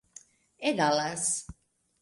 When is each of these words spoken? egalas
egalas 0.71 1.27